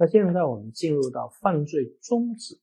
[0.00, 2.58] 那现在我们进入到犯罪终止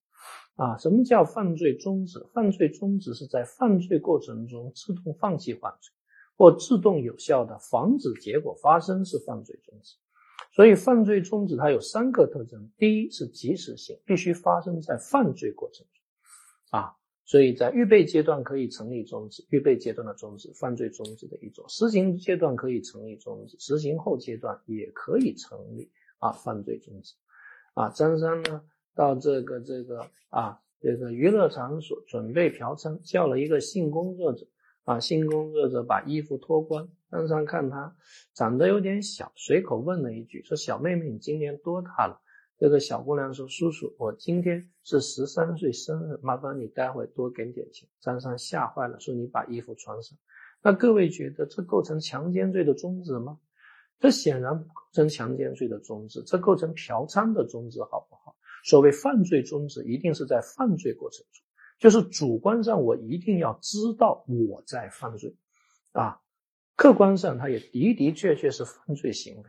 [0.55, 2.17] 啊，什么叫犯罪终止？
[2.33, 5.93] 犯罪终止是在犯罪过程中自动放弃犯罪，
[6.35, 9.93] 或自动有效的防止结果发生是犯罪终止。
[10.51, 16.95] 所以犯罪终止它有三个特征：第一是及时性，必须发生在犯罪过程中啊。
[17.23, 27.13] 所以在预备阶段可以成立终止，预备阶段的终止，犯罪终止的一种；实行阶段可以成立终止，实行后阶段也可以成立啊，犯罪终止。
[27.77, 28.63] 啊，张三呢
[28.95, 34.47] 到这个这个啊这个娱乐场所准备嫖娼，叫了一个性工作者
[34.83, 37.95] 啊，性工作者把衣服脱光，张三看他
[38.33, 42.19] 长得有点小，随口问了一句，说小妹妹你今年多大了？
[42.57, 50.17] 这个小姑娘说：“叔叔，我今天是十三岁生日，麻烦你待会多给点钱。”张三吓坏了，说：“你把衣服穿上。”
[50.63, 53.37] 那各位觉得这构成强奸罪的终止吗？
[53.99, 58.35] 这显然不构成强奸罪的终止，这构成嫖娼的终止，好不好？
[58.63, 61.43] 所谓犯罪终止，一定是在犯罪过程中，
[61.79, 65.35] 就是主观上我一定要知道我在犯罪，
[65.93, 66.19] 啊，
[66.75, 69.43] 客观上他也的的确确是犯罪行为。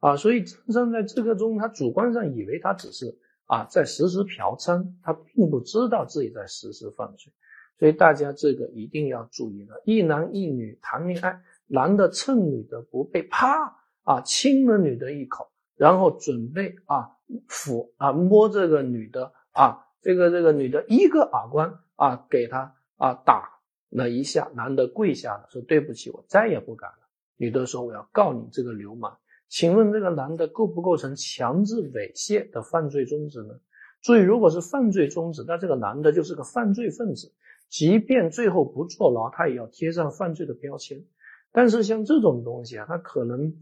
[0.00, 7.32] 啊，所以张三在这个中，他主观上以为他只是啊在实施嫖娼，他并不知道自己在实施犯罪。
[7.78, 17.10] 所以大家这个一定要注意了：一男一女谈恋爱，男的趁女的不备，啪啊亲了女的一口，然后准备啊
[17.48, 26.96] 抚啊摸这个女的啊这个这个女的一个耳光啊给他啊打了一下，男的跪下了，说对不起，我再也不敢了。
[27.36, 29.18] 女的说我要告你这个流氓。
[29.48, 33.54] 请问这个男的构不构成强制猥亵的犯罪中止呢？
[34.00, 37.32] 注意，如果是犯罪中止，那这个男的就是个犯罪分子，
[37.68, 41.04] 即便最后不坐牢，他也要贴上犯罪的标签。
[41.52, 43.54] 但是像这种东西啊，他可能，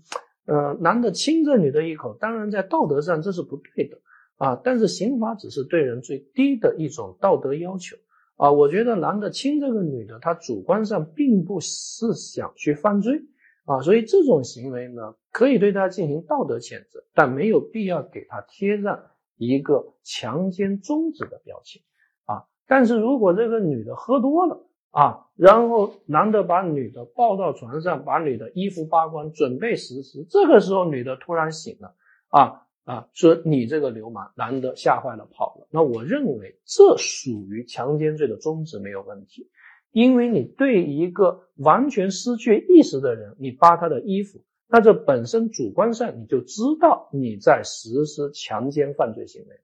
[0.50, 3.98] 呃，男的亲这女的一口，当然在道德上这是不对的
[4.36, 7.96] 啊，但是刑法只是对人最低的一种道德要求
[8.36, 8.50] 啊。
[8.50, 13.22] 我觉得男的亲这个女的，他主观上并不是想去犯罪。
[13.66, 19.00] 啊，所以这种行为呢，可以对他进行道德谴责，但没有必要给他贴上
[19.36, 21.80] 一个强奸终止的标签
[22.24, 22.42] 啊。
[22.66, 31.94] 但是如果这个女的喝多了啊，然后男的把女的抱到床上，把女的衣服扒光，准备实施，这个时候女的突然醒了
[32.28, 35.68] 啊啊，说你这个流氓，男的吓坏了跑了。
[35.70, 39.48] 那我认为这属于强奸罪的终止没有问题。
[39.92, 49.60] 因为你对一个完全失去意识的人，你扒他的衣服，那这本身主观上你就知道你在实施强奸犯罪行为。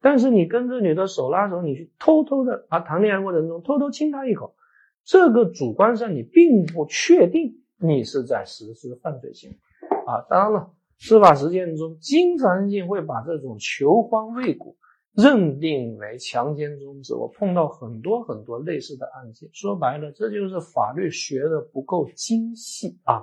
[0.00, 4.54] 但是你跟这女的手拉手，你去偷偷的啊谈恋爱过程中偷偷亲她一口，
[5.04, 9.56] 这个主观上你并不确定你是在实施犯罪行为
[10.06, 10.24] 啊。
[10.28, 14.74] 当然了，司法实践中经常性会把这种求欢未果。
[15.16, 19.48] 认定为强奸中止，我碰到很多很多类似的案件。
[19.52, 23.22] 说白了，这就是法律学的不够精细啊。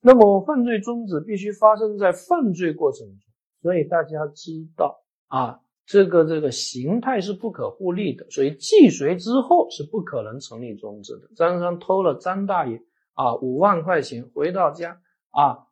[0.00, 3.18] 那么，犯罪终止必须发生在犯罪过程中，
[3.62, 11.30] 所以大家知道啊，这个这个形态是不可互利的，所以既遂之后是不可能成立终止的。
[11.34, 12.82] 张三偷了张大爷
[13.14, 15.00] 啊五万块钱，回到家
[15.30, 15.66] 啊，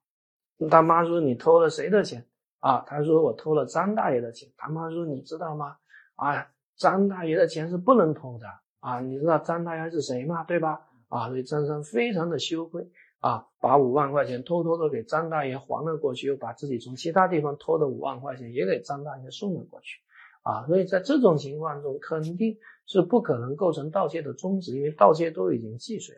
[0.71, 2.27] 他妈说你偷了谁的钱？
[2.61, 4.49] 啊，他说我偷了张大爷的钱。
[4.57, 5.77] 他妈说你知道吗？
[6.15, 8.47] 啊，张大爷的钱是不能偷的
[8.81, 9.01] 啊！
[9.01, 10.45] 你知道张大爷是谁吗？
[10.45, 10.81] 对吧？
[11.09, 12.89] 啊，所以张三非常的羞愧
[13.21, 20.01] 啊，把五万块钱偷偷的给张大爷还了过去，又把自己从其他地方偷的五万块钱也给张大爷送了过去
[20.47, 20.63] 啊。
[20.69, 26.15] 所以在这种情况中，肯定是不可能构成盗窃的终止，因为盗窃都已经既遂。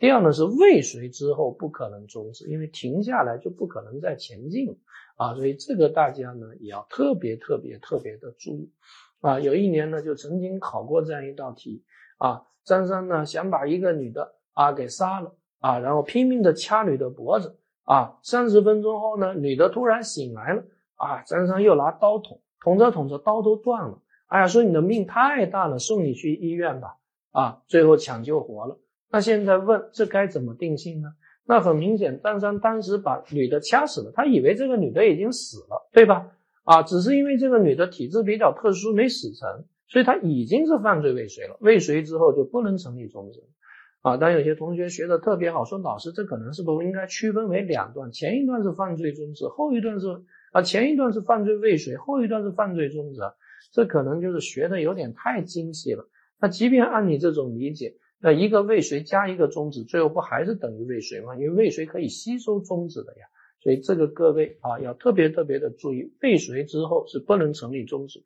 [0.00, 4.74] 第二呢是未遂之后不可能终止，因为停下来就不可能再前进了。
[5.16, 8.72] 啊，所以这个大家呢也要特别特别特别的注意
[9.20, 9.40] 啊。
[9.40, 11.84] 有一年呢，就曾经考过这样一道题
[12.18, 12.42] 啊。
[12.62, 18.18] 张三呢想把一个女的啊给杀了啊，然后拼命的掐女的脖子啊。
[18.22, 20.62] 三十分钟后呢，女的突然醒来了
[20.94, 21.22] 啊。
[21.22, 24.02] 张三又拿刀捅，捅着捅着刀都断了。
[24.26, 26.96] 哎呀，说你的命太大了，送你去医院吧。
[27.30, 28.78] 啊，最后抢救活了。
[29.10, 31.08] 那现在问这该怎么定性呢？
[31.46, 36.32] 那很明显，张三当时把女的掐死了，他以为这个女的已经死了，对吧？
[36.64, 41.56] 啊，只是因为这个女的体质比较特殊，没死成，所以他已经是犯罪未遂了。
[41.60, 43.40] 未遂之后就不能成立终止。
[44.02, 48.12] 啊，但有些同学学的特别好，说老师这可能是不是应该区分为两段？
[48.12, 50.06] 前一段是犯罪终止，后一段是
[50.62, 53.20] 前一段是犯罪未遂，后一段是犯罪终止。
[53.72, 56.08] 这可能就是学的有点太精细了。
[56.40, 57.94] 那即便按你这种理解。
[58.20, 61.36] 那一个未遂加一个终止，最后不还是等于未遂吗？
[61.36, 63.26] 因为未遂可以吸收终止的呀。
[63.60, 68.24] 所以这个各位啊要特别特别的注意，未遂之后是不能成立终止的。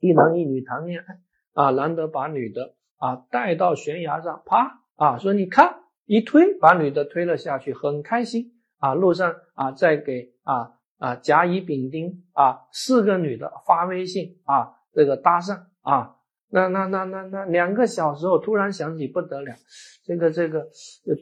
[0.00, 1.20] 一男一女谈恋爱
[1.52, 16.14] 啊，男的把女的啊带到悬崖上，啪啊说你看一推把女的推了下去，很开心啊，路上啊再给啊啊甲乙丙丁啊四个女的发微信啊这个搭讪啊。
[16.50, 19.54] 那那那那那两个小时后，突然想起不得了，
[20.02, 20.66] 这个这个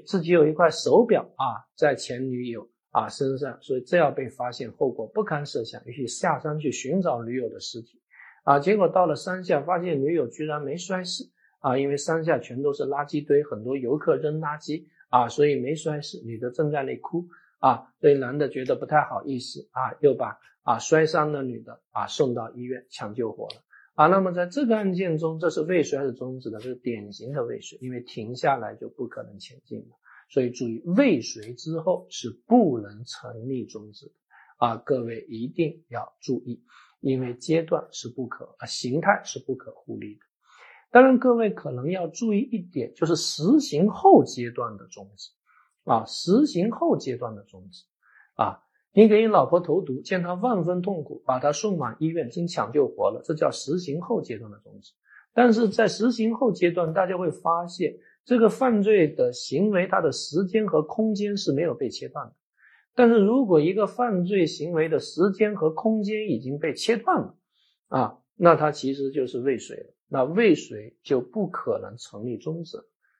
[0.06, 5.84] 自己有一块手表啊，在前女友啊身上，所以这要被发现，后果不堪设想。
[5.84, 8.00] 于是下山去寻找女友的尸体，
[8.44, 11.24] 啊，结果到了山下，发现女友居然没摔死
[11.58, 16.22] 啊，因为山下全都是垃圾堆，很多游客扔垃圾啊，所以没摔死。
[16.24, 17.26] 女的正在那哭
[17.58, 23.62] 啊，所以男的觉得不太好意思啊，又把啊摔伤的女的啊送到医院抢救活了。
[23.94, 26.58] 啊，那么在这个案件中，这是未遂还是终止的？
[26.58, 29.96] 这是典型的未遂，因为停下来就不可能前进了。
[30.28, 34.12] 所以注意，未遂之后是不能成立终止的。
[34.58, 36.62] 啊，各位一定要注意，
[37.00, 40.20] 因为阶段是不可啊，形态是不可互立的。
[40.90, 45.30] 当然，各位可能要注意一点，就是实行后阶段的终止。
[45.86, 47.84] 啊，实行后阶段的终止。
[48.34, 48.60] 啊。
[48.92, 54.94] 你给你老婆投毒，见她万分痛苦，把她送往医院，经抢救活了，这叫实行后阶段的终止。
[55.34, 62.34] 但是在实行后阶段，大家会发现这个犯罪的行为，它的时间和空间是没有被切断的。
[62.94, 67.36] 但是如果一个犯罪行为的时间和空间已经被切断了，
[67.88, 72.78] 啊，那它其实就是未遂了，那未遂就不可能成立终止。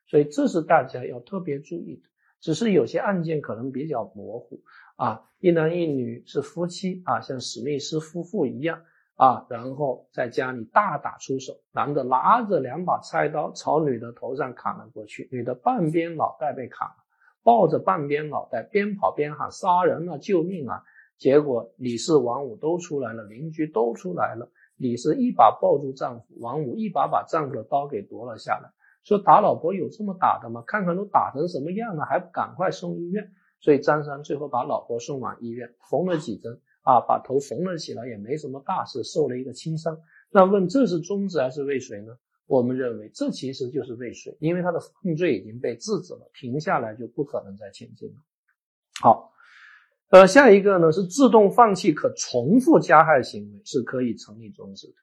[0.08, 2.08] 所以这是大家要特别注意的。
[2.46, 4.60] 只是有些案件可能比较模糊。
[4.94, 8.81] 啊，一男一女是夫妻啊，像史密斯夫妇一样
[9.16, 16.94] 啊，然后在家里大打出手，男的拿着两把菜刀朝女的头上砍了过去，女的半边脑袋被砍了，
[17.43, 20.84] 抱着半边脑袋边跑边喊杀人了，救命啊！
[21.19, 28.70] 结果李氏、王五都出来了，邻居都出来了，李氏一把抱住丈夫，王五一把把丈夫的刀给夺了下来，
[29.06, 30.64] 说打老婆有这么打的吗？
[30.66, 33.30] 看看都打成什么样了，还不赶快送医院？
[33.60, 39.96] 所以张三最后把老婆送往医院，缝了几针啊，把头缝了起来，也没什么大事，受了一个轻伤。
[40.32, 42.18] 那问这是终止还是未遂呢？
[42.46, 48.16] 我们认为这其实就是未遂，因为他的犯罪已经被制止了，停下来就不可能再前进了。
[49.00, 49.30] 好，
[50.10, 54.94] 呃，下一个呢是自动放弃可重复加害行为是可以成立终止的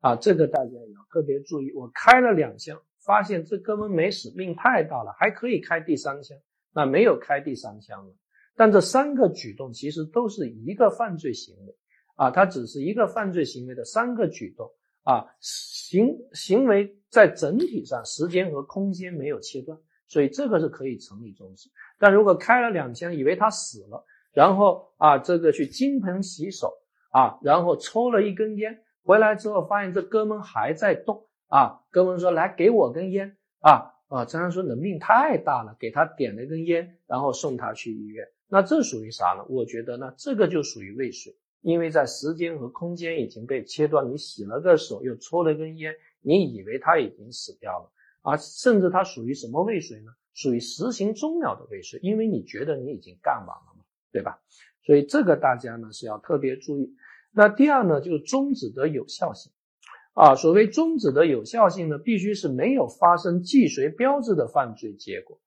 [0.00, 1.72] 啊，这个大家也要特别注意。
[1.72, 6.36] 我开了两枪，发现这哥们没死，命太大了，还可以开第三枪。
[6.74, 8.14] 那没有开第三枪了，
[8.54, 11.74] 但这三个举动其实都是一个犯罪行为
[12.14, 14.70] 啊，它只是一个犯罪行为的三个举动
[15.02, 21.70] 啊，行行为在整体上时间和空间没有切断，所以这个是可以成立终止。
[21.98, 26.74] 但如果开了两枪，以为他死了，然后啊这个去金盆洗手
[27.10, 33.94] 啊，然后抽了一根烟，回来之后发现这哥们还在动啊，哥们说来给我根烟啊。
[34.08, 38.26] 啊，张三说你的命太大了，给他点了一根烟，然后送他去医院。
[38.48, 39.44] 那这属于啥呢？
[39.50, 44.10] 我觉得呢，这个就属于未遂，因为在时间和空间已经被切断。
[44.10, 48.38] 你洗了个手，又抽了根烟，你以为他已经死掉了啊？
[48.38, 50.12] 甚至他属于什么未遂呢？
[50.32, 54.40] 属于实行终了的未遂，因为你觉得你已经干完了嘛，对吧？
[54.86, 56.94] 所以这个大家呢是要特别注意。
[57.30, 59.52] 那第二呢，就是终止的有效性。
[60.18, 65.38] 啊，所谓终止的有效性呢，必须是没有发生既遂标志的犯罪结果。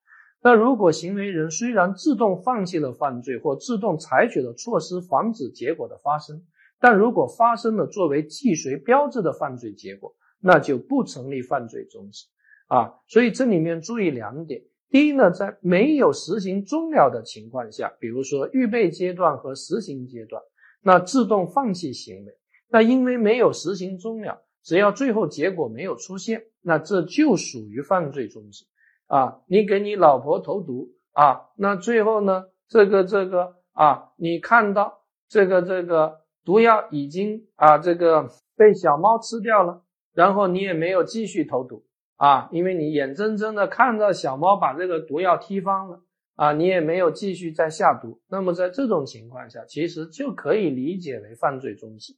[0.42, 6.42] 那如果行为人虽然自动放弃了犯罪或自动采取了措施防止结果的发生，
[6.80, 12.28] 但如果发生了作为既遂标志的犯罪结果，那就不成立犯罪终止。
[12.68, 20.42] 啊，所以这里面注意两点：第一呢，在没有实行终了的情况下，比如说预备阶段和实行阶段，
[20.82, 22.32] 那自动放弃行为，
[22.70, 24.42] 那因为没有实行终了。
[24.64, 28.66] 只要最后结果没有出现，那这就属于犯罪中止
[29.08, 29.42] 啊！
[29.48, 41.84] 你给你老婆投毒啊，那最后呢，这个这个啊，你看到这个这个毒药已经啊这个被小猫吃掉了，然后你也没有继续投毒
[42.16, 46.02] 啊，因为你眼睁睁的看到小猫把这个毒药踢翻了
[46.36, 52.14] 啊，你也没有继续再下毒，那么在这种情况下，其实就可以理解为犯罪终止。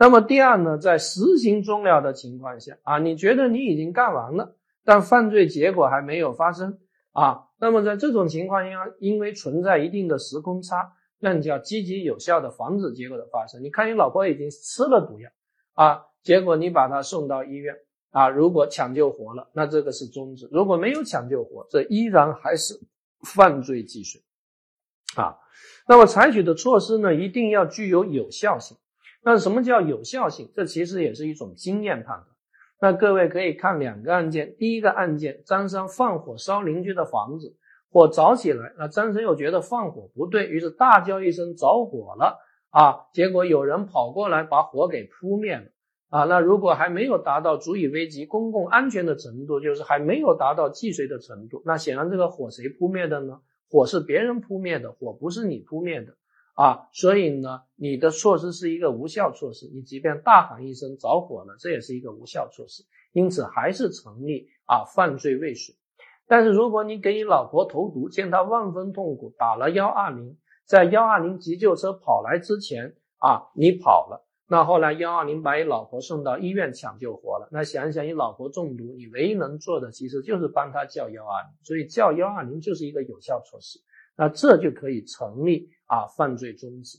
[0.00, 6.78] 那么第二呢，在实行终了的情况下啊，你觉得你已经干完了，但犯罪结果还没有发生
[7.12, 13.62] 啊，那么在这种情况下，因为存在一定的时空差，那你就要积极有效的防止结果的发生。
[13.62, 15.28] 你看你老婆已经吃了毒药
[15.74, 17.76] 啊，结果你把她送到医院
[18.10, 22.80] 啊，如果抢救活了，那这个是终止；如果没有抢救活，这依然还是
[23.22, 24.22] 犯罪既遂。
[25.14, 25.36] 啊。
[25.86, 28.78] 那么采取的措施呢，一定要具有有效性。
[29.22, 30.50] 那什么叫有效性？
[30.54, 32.26] 这其实也是一种经验判断。
[32.80, 37.54] 那各位可以看两个案件，第一个案件，张三放火烧邻居的房子，
[37.90, 42.38] 火着起来，那张三又觉得放火不对，于是大叫一声着火了
[42.70, 45.64] 啊，结果有人跑过来把火给扑灭了
[46.08, 46.24] 啊。
[46.24, 53.40] 那如果还没有达到足以危及公共安全的程度，就是还没有达到既遂的程度，那显然这个火谁扑灭的呢？
[53.68, 56.14] 火是别人扑灭的，火不是你扑灭的。
[56.60, 59.66] 啊，所以呢，你的措施是一个无效措施。
[59.72, 65.74] 你即便大喊一声着火了，这也是一个无效措施，因此还是成立啊犯罪未遂。
[66.28, 70.36] 但是如果你给你老婆投毒，见她万分痛苦，打了幺二零，
[70.66, 77.48] 在幺二零急救车跑来之前啊，你跑了，那后来幺二零把你老婆送到医院抢救活了。
[77.50, 83.80] 那想想你老婆中毒，你唯一能做的其实就是帮她叫幺二零，所以叫幺二零就是一个有效措施。
[84.20, 86.98] 那这就可以成立啊犯罪中止。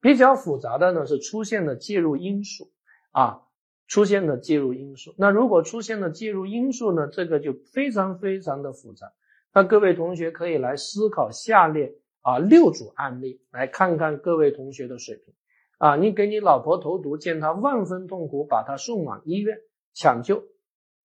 [0.00, 2.70] 比较复杂的呢是出现的介入因素
[3.10, 3.42] 啊，
[3.88, 5.12] 出现的介入因素。
[5.18, 9.12] 那如果出现了介入因素呢，这个就非常非常的复杂。
[9.52, 15.34] 那各位同学可以来思考下列啊六组案例，来看看各位同学的水平
[15.78, 15.96] 啊。
[15.96, 19.58] 你给你老婆投毒，见她万分痛苦，把她送往医院
[19.94, 20.44] 抢救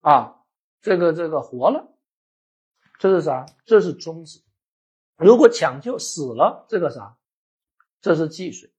[0.02, 0.36] 啊，
[0.82, 1.92] 这个这个活了，
[3.00, 3.46] 这是啥？
[3.66, 4.40] 这是中止。
[5.22, 7.16] 如果抢救死了，这个啥？
[8.00, 8.70] 这是既遂。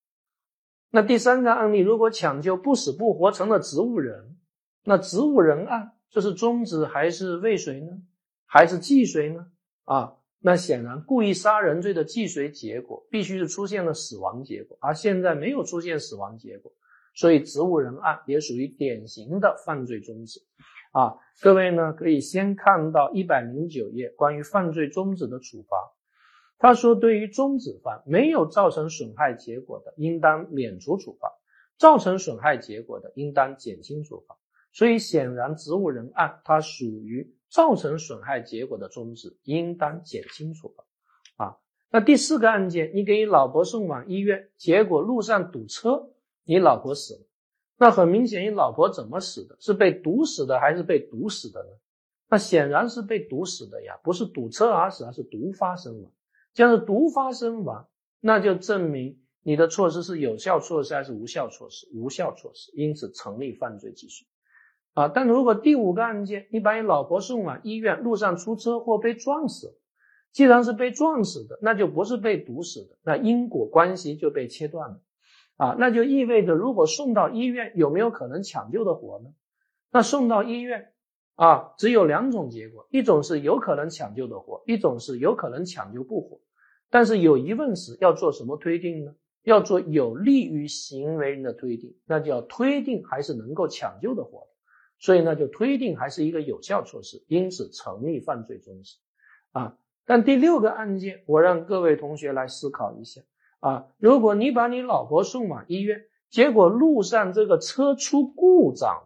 [0.91, 4.37] 那第三个案例，如果抢救不死不活成了植物人，
[4.83, 8.03] 那植物人案，这是终止还是未遂呢？
[8.45, 9.47] 还是既遂呢？
[9.85, 16.71] 啊，那显然故意杀人罪的既遂结果必须是出现了死亡结果，而现在没有出现死亡结果，
[17.15, 20.41] 所以植物人案也属于典型的犯罪终止。
[20.91, 25.77] 啊，各位呢可以先看到一百零九页关于犯罪终止的处罚。
[26.63, 31.27] 他说：“对于中止犯没有造成损害结果的，应当免除处罚；
[31.77, 34.37] 造成损害结果的，应当减轻处罚。
[34.71, 41.43] 所以，显然植物人案它属于造成损害结果的中止，应当减轻处罚。
[41.43, 41.57] 啊，
[41.91, 46.11] 那第四个案件，你给你老婆送往医院，结果路上堵车，
[46.45, 47.19] 你老婆死了。
[47.77, 49.57] 那很明显，你老婆怎么死的？
[49.59, 51.71] 是被毒死的还是被毒死的呢？
[52.29, 56.09] 那显然是被毒死的呀，不是堵车而死，而是毒发身亡。”
[56.53, 57.87] 像是毒发身亡，
[58.19, 61.87] 那就证明你的措施是有效措施还是无效措施？
[61.93, 64.27] 无效措施，因此成立犯罪既遂。
[64.93, 69.75] 啊，但如果第五个案件，你把你老婆送往医院，路上出车祸被撞死，
[70.31, 75.01] 既然是被撞死的，那就不是被毒死的，那因果关系就被切断了。
[75.57, 79.33] 啊，那就意味着如果送到医院，有没有可能抢救的活呢？
[79.91, 80.92] 那送到医院。
[81.35, 86.39] 啊，只有两种结果，一种是有可能抢救的活，一种是有可能抢救不活。
[86.91, 89.15] 但是有疑问时要做什么推定呢？
[89.41, 94.47] 要做有利于行为人的推定，那就要推定还是能够抢救的活。
[94.99, 98.97] 所以呢，就推定还是一个有效措施，因此成立犯罪中止。
[99.51, 99.75] 啊，
[100.05, 103.21] 但第六个案件，我让各位同学来思考一下
[103.59, 109.03] 啊，如果你把你老婆送往医院，结果路上这个车出故障。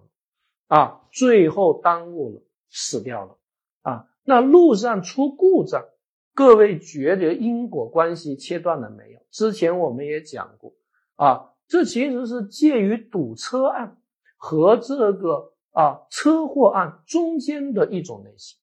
[0.67, 3.37] 啊，最后耽误了，死掉了。
[3.81, 5.85] 啊，那路上出故障，
[6.33, 9.19] 各位觉得因果关系切断了没有？
[9.31, 10.73] 之前我们也讲过，
[11.15, 13.97] 啊，这其实是介于堵车案
[14.35, 18.59] 和这个啊车祸案中间的一种类型。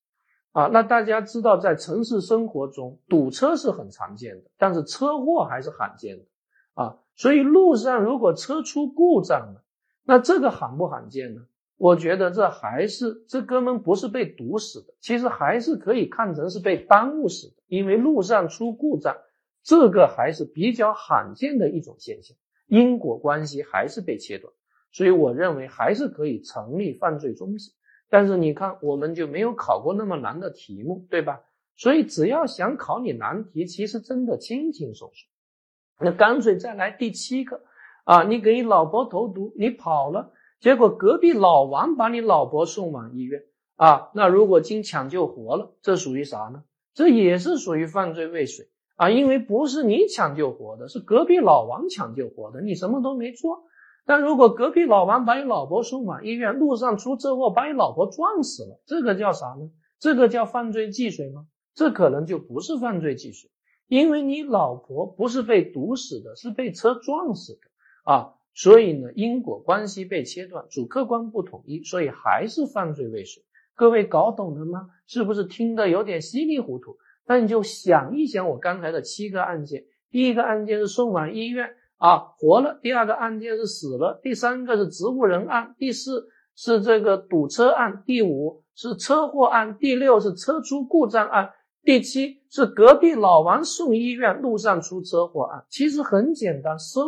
[0.52, 6.25] 啊，那大家知道，在城市生活中，堵车是很常见的，但是车祸还是罕见的。
[6.75, 9.64] 啊，所以路上如果车出故障了，
[10.04, 11.42] 那这个罕不罕见呢？
[11.76, 19.16] 我觉得这还是这哥们不是被毒死的，其实还是可以看成是被耽误死的，因为路上出故障，
[19.62, 22.37] 这个还是比较罕见的一种现象，
[22.69, 24.52] 因果关系还是被切断，
[24.93, 27.73] 所以我认为还是可以成立犯罪中止。
[28.09, 31.40] 但是你看，我们就没有考过那么难的题目，对吧？
[31.76, 35.28] 所以只要想考你难题，其实真的轻轻松松。
[35.99, 37.62] 那干脆再来第七个
[38.04, 40.31] 啊，你给老婆投毒，你跑了。
[40.64, 43.42] 结果隔壁老王把你老婆送往医院
[43.76, 46.64] 啊，那如果经抢救活了，这属于啥呢？
[46.94, 53.64] 这也是属于犯罪未遂啊，因为不是你抢救活的，是隔壁老王抢救活的，你什么都没做。
[54.06, 59.71] 但如果隔壁老王把你老婆送往医院，路上出车祸把你老婆撞死了，这个叫啥呢？
[60.00, 61.44] 这个叫犯罪既遂吗？
[61.75, 63.50] 这可能就不是犯罪既遂，
[63.87, 68.33] 因为你老婆不是被毒死的，是被车撞死的啊。
[68.54, 73.42] 所以呢，因果关系被切断，主客观不统一，所以还是犯罪未遂。
[73.75, 74.88] 各位搞懂了吗？
[75.06, 76.96] 是不是听得有点稀里糊涂？
[77.26, 91.50] 那你就想一想我刚才的七个案件，第一个案件是送往医院啊活了，第二个案件是死了，第三个是植物人案，第四是这个堵车案，第五是车祸案，第六是车出故障案，
[91.82, 95.64] 第七是隔壁老王送医院路上出车祸案。
[95.68, 97.00] 其实很简单，so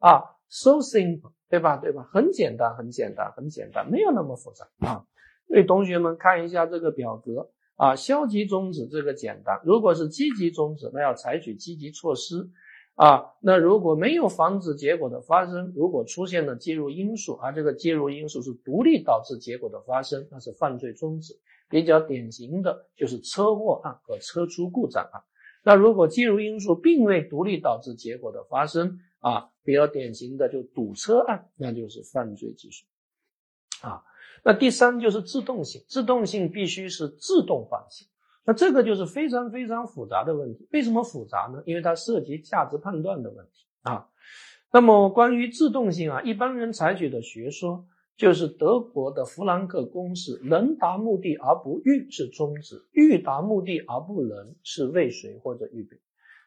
[0.00, 0.20] 啊
[0.54, 1.78] so simple，对吧？
[1.78, 2.08] 对吧？
[2.12, 5.04] 很简单，很简单，很简单，没有那么复杂啊。
[5.48, 7.50] 所以同学们看一下这个表格。
[7.76, 12.48] 啊，消极终止这个简单，如果是积极终止，那要采取积极措施。
[12.94, 21.34] 啊，那如果没有防止结果的发生，如果出现了介入因素，而这个介入因素是独立导致结果的发生，那是犯罪终止。
[21.68, 25.22] 比较典型的就是车祸案和车出故障案。
[25.64, 32.84] 那如果介入因素并未独立导致结果的发生，啊，比较典型的就堵车案，那就是犯罪技术。
[33.80, 34.04] 啊。
[34.46, 38.06] 那第三就是自动性，自动性必须是自动放弃。
[38.44, 40.68] 那这个就是非常非常复杂的问题。
[40.70, 41.62] 为什么复杂呢？
[41.64, 44.08] 因为它涉及价值判断的问题啊。
[44.70, 56.00] 那么关于自动性啊，一般人采取的学说就是德国的弗兰克公式：能达目的而不欲是终止，欲达目的而不能是未遂或者预备。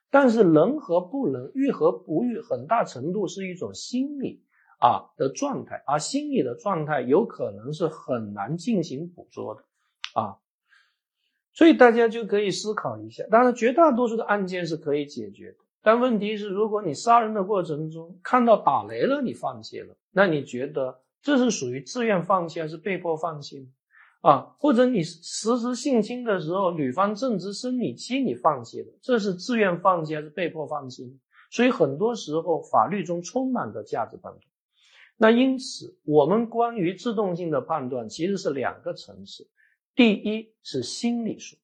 [0.10, 4.44] 但是能和不能，欲和不欲，很大程度是一种心理。
[4.80, 9.64] 啊的状态，而心理的状态有可能是很难进行捕捉的，
[10.14, 10.38] 啊，
[11.52, 13.24] 所以大家就可以思考一下。
[13.32, 23.68] 当然，绝大多数的案件是可以解决的，但问题是，如果你杀人的过程中看到打雷了，你放弃了，那你觉得这是属于自愿放弃还是被迫放弃呢？
[24.22, 31.12] 啊，或者你实施性侵的时候，女方正值生理期，你放弃了，这是自愿放弃还是被迫放弃呢？
[31.52, 34.42] 所以很多时候，法律中充满着价值判断。
[35.18, 39.50] 那因此，我们关于自动性的判断其实是两个层次，
[39.96, 41.60] 第一是心理说，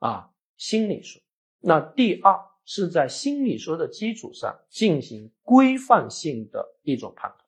[0.00, 0.28] 啊，
[0.58, 1.18] 心理说；
[1.60, 7.47] 那第二是在心理说的基础上进行规范性的一种判断。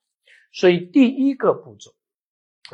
[0.52, 1.92] 所以第一个步骤，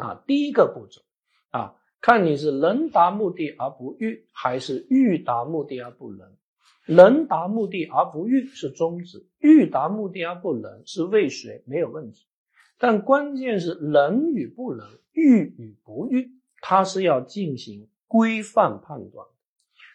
[0.01, 1.03] 啊，第一个步骤，
[1.51, 6.37] 啊，看你是能达目的而不欲，还是欲达目的而不能。
[6.89, 12.27] 能达目的而不欲是终止，欲达目的而不能是未遂，没有问题。
[12.79, 19.27] 但关键是能与不能，欲与不欲，它是要进行规范判断。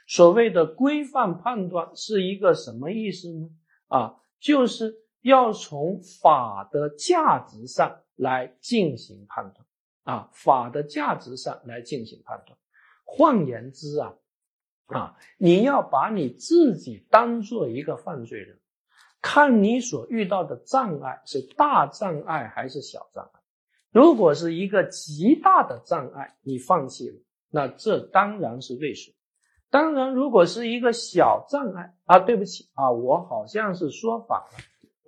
[0.05, 3.49] 所谓的规范判断是一个什么意思呢？
[3.87, 9.65] 啊，就是要从法的价值上来进行判断。
[10.03, 12.57] 啊，法的价值上来进行判断。
[13.03, 14.13] 换言之啊，
[14.87, 18.59] 啊，你要把你自己当做一个犯罪人。
[19.21, 23.39] 看你所遇到的障碍是大障碍还是小障碍。
[23.91, 29.15] 如果是一个极大的障碍，你放弃了，那这当然是未遂。
[29.69, 34.57] 当然，如果是一个小障碍啊，对不起啊，我好像是说反了。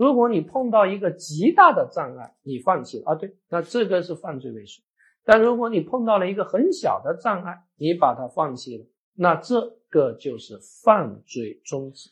[0.04, 4.84] 如果你碰到一个极大的障碍，你放弃了啊，对，那这个是犯罪未遂。
[5.24, 8.86] 但如果你碰到了一个很小的障碍，你把它放弃了，
[9.16, 12.10] 那这个就是犯罪终止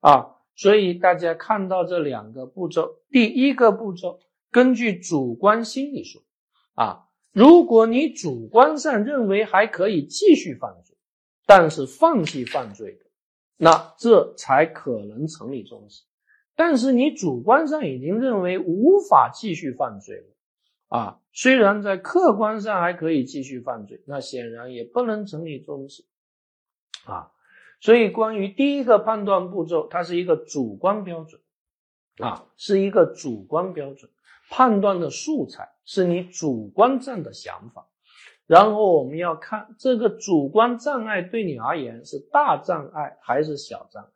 [0.00, 0.36] 啊。
[0.54, 4.20] 所以大家看到这两个步骤，第一个步骤，
[4.52, 6.22] 根据主观心理说，
[6.76, 10.96] 啊，如果你主观上认为还可以继续犯罪，
[11.44, 13.06] 但是放弃犯罪的，
[13.56, 16.04] 那这才可能成立终止。
[16.56, 26.04] 但是你主观上已经认为无法继续犯罪了，啊，虽然在客观上还可以继续犯罪，那显然也不能成立终止，
[27.04, 27.30] 啊。
[27.78, 31.40] 所以，关于第一个判断步骤，它是一个主观标准，
[32.18, 34.10] 啊，是一个主观标准。
[34.48, 37.86] 判断的素材是你主观上的想法，
[38.46, 44.10] 然后我们要看这个主观障碍对你而言是大障碍还是小障碍。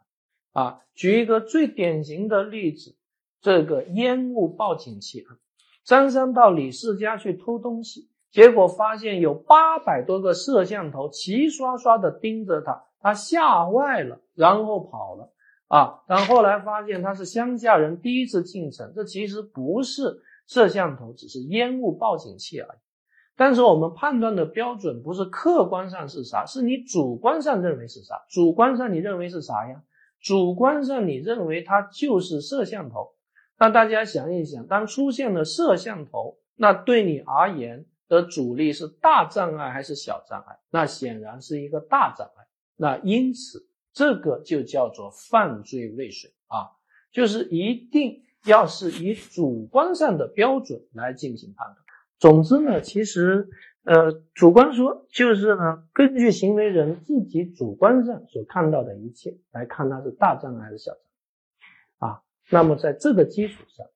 [0.52, 2.96] 啊，举一个最典型的例子，
[3.40, 5.38] 这个烟雾报警器啊，
[5.84, 12.84] 张三到李四家去偷东西，结果发现有八百多个摄像头齐刷刷的盯着他。
[13.02, 15.32] 他吓坏了，然后跑了
[15.68, 16.02] 啊！
[16.06, 22.78] 但后来发现他是乡下人，第一次进城，这其实不是摄像头，只是烟雾报警器而已。
[23.36, 28.20] 但是我们判断的标准不是客观上是啥，是你主观上认为是啥？
[28.28, 29.82] 主观上你认为是啥呀？
[30.20, 33.14] 主观上你认为它就是摄像头。
[33.58, 40.58] 那大家想一想，当出现了摄像头，那对你而言的阻力是大障碍还是小障碍？
[40.70, 42.46] 那显然是一个大障碍。
[42.76, 46.72] 那因此，这个就叫做犯罪未遂啊，
[47.12, 51.76] 就是一定要是以主观上的标准来进行判断。
[52.18, 53.48] 总之呢，其实
[53.82, 61.00] 呃，主观说就是呢，根据行为人自己主观上所看到的一切来看它是大障碍还是小障
[62.00, 62.22] 碍啊。
[62.50, 63.86] 那么在这个基础上，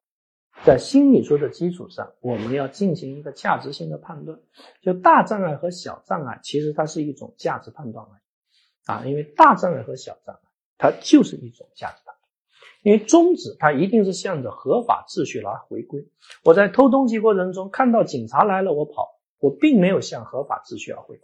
[0.64, 4.38] 在心理说的基础上，我们要进行一个价值性的判断，
[4.81, 12.16] 就大障碍和小障碍，其实它是一种价值判断而已啊，因为大障碍和小障碍，它就是一种价值判断。
[12.83, 16.09] 因为宗旨它一定是向着合法秩序来回归。
[16.42, 19.20] 我在偷东西过程中看到警察来了，我跑。
[19.38, 21.20] 我并没有向合法秩序而回，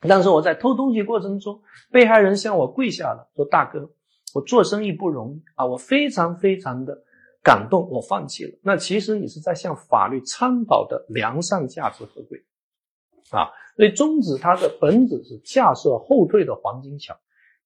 [0.00, 1.60] 但是我在偷东西过程中，
[1.90, 3.90] 被害人向我跪下了，说：“大哥，
[4.34, 7.02] 我做生意不容易啊，我非常非常的
[7.42, 12.44] 感动，我放弃了。”那其实你是在向法律倡导的良善价值合规
[13.30, 13.50] 啊。
[13.76, 17.14] 所以宗旨它的本质是架设后退的黄金桥，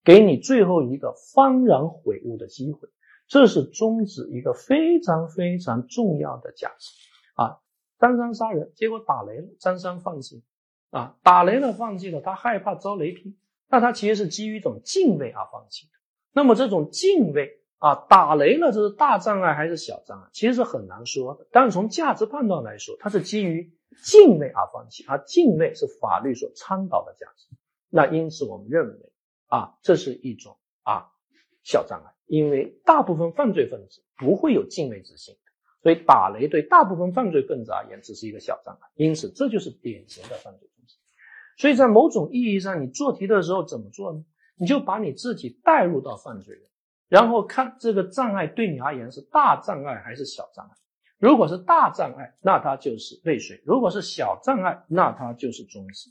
[0.03, 2.89] 给你最后一个幡然悔悟的机会，
[3.29, 6.91] 这是宗旨一个非常非常重要的价值
[7.35, 7.59] 啊。
[8.01, 9.49] 张三杀人，结果打雷了。
[9.59, 10.43] 张三放弃，
[10.91, 12.21] 啊，打雷了，放弃了。
[12.23, 13.37] 他害怕遭雷劈，
[13.69, 15.93] 那他其实是基于一种敬畏而放弃的。
[16.33, 20.29] 那么这种敬畏啊，打雷了，这是大障碍还是小障碍？
[20.33, 21.47] 其实是很难说的。
[21.53, 27.49] 但是从价值判断来说，它是基于敬畏而放弃，而敬畏是法律所倡导的价值。
[27.91, 29.13] 那因此我们认为
[29.49, 31.11] 啊，这是一种啊
[31.63, 35.37] 小障碍，因为大部分犯罪分子不会有敬畏之心。
[35.83, 40.97] 所以打雷对大部分犯罪分子而言只是一个小障碍，因此这就是典型的犯罪中止。
[41.57, 44.25] 所以在某种意义上，你做题的时候怎么做呢？
[44.57, 46.65] 你就把你自己带入到犯罪人，
[47.09, 50.73] 然后看这个障碍对你而言是大障碍还是小障碍。
[51.19, 56.11] 如果是大障碍，那它就是未遂；如果是小障碍，那它就是中止。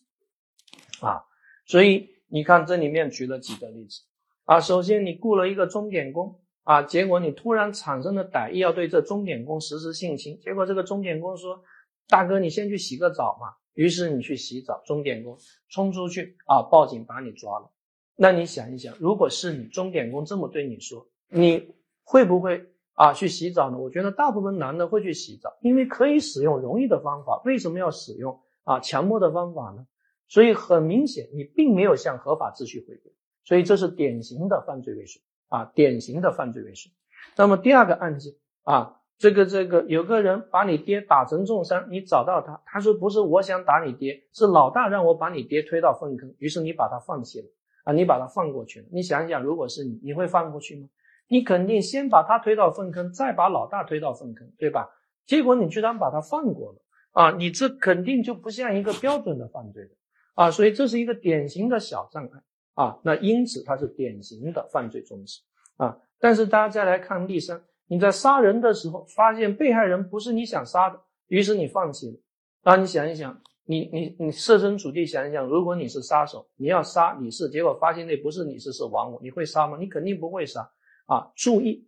[1.05, 1.23] 啊，
[1.65, 4.01] 所以你看这里面举了几个例子
[4.45, 4.60] 啊。
[4.60, 6.39] 首先，你雇了一个钟点工。
[6.69, 6.84] 啊！
[6.84, 10.39] 结果你突然产生了歹意，要对这钟点工实施性侵。
[10.39, 11.63] 结果这个钟点工说
[12.08, 15.36] ：“大哥，你先去洗个澡嘛。”于是你去洗澡，钟点工
[15.67, 17.71] 冲出去啊，报警把你抓了。
[18.15, 23.79] 那你想一想，如果是你钟点工这么对你说，你会不会啊去洗澡呢？
[23.79, 27.41] 我觉得大部分男的会去洗澡，因为可以使用容易的方法。
[27.45, 29.88] 为什么要使用啊强迫的方法呢？
[30.27, 33.12] 所以很明显，你并没有向合法秩序回归，
[33.43, 35.19] 所以这是典型的犯罪未遂。
[35.49, 36.91] 啊，典型的犯罪未遂。
[37.35, 38.33] 那么第二个案件
[38.63, 47.47] 啊，这个这个有个人把你爹打成重伤，你找到他，他说不是我想打你爹，是老大让我把你爹推到粪坑，于是你把他放弃了
[47.83, 48.85] 啊，你把他放过去了。
[48.91, 50.88] 你想想，如果是你，你会放过去吗？
[51.27, 54.89] 你肯定先把他推到粪坑，再把老大推到粪坑，对吧？
[55.25, 56.81] 结果你居然把他放过了
[57.12, 59.91] 啊，你这肯定就不像一个标准的犯罪的
[60.33, 62.41] 啊，所以这是一个典型的小障碍。
[62.73, 65.41] 啊，那因此它是典型的犯罪中止
[65.77, 65.97] 啊。
[66.19, 72.17] 但是大家再来看例三，你在杀人的时候发现被害人不是你想杀的，于是你放弃了。
[72.63, 79.77] 那你想一想，你你你设身处地想一想，如果你是杀手，你要杀李四，结果发现那不是李四是王五，你会杀吗？
[79.79, 80.69] 你肯定不会杀
[81.05, 81.32] 啊。
[81.36, 81.88] 注意，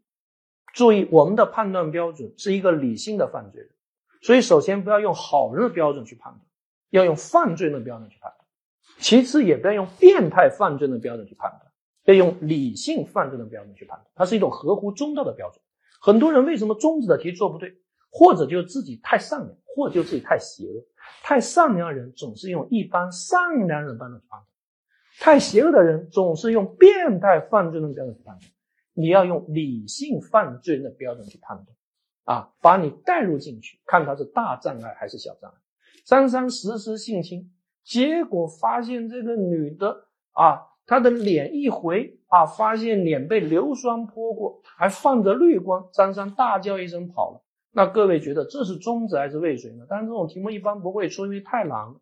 [0.74, 3.70] 注意，我们的判断标准是一个理性的犯罪人，
[4.22, 6.41] 所以首先不要用好人的标准去判断，
[6.89, 8.40] 要用犯罪的标准去判断。
[9.02, 11.62] 其次，也不要用变态犯罪的标准去判断，
[12.06, 15.60] 要用理性犯罪的标准去判断，它是一种合乎中道的标准。
[16.00, 17.76] 很多人为什么中止的题做不对，
[18.12, 20.86] 或者就自己太善良，或者就自己太邪恶。
[21.24, 24.46] 太善良的人总是用一般善良人般的判断，
[25.20, 28.52] 太邪恶的人总是用变态犯罪的标准去判断。
[28.94, 35.58] 你要用理性犯罪的标准去判断，啊，把你带入进去，看他是大障碍还是小障碍。
[36.06, 37.52] 张三实施性侵。
[37.84, 45.89] 结果发现这个女的啊，她的脸一回啊，发现脸被硫酸泼过，还放着绿光。
[45.94, 47.44] 张三大叫一声跑了。
[47.74, 49.86] 那各位觉得这是中止还是未遂呢？
[49.89, 51.96] 但是这种题目一般不会出，因为太难了。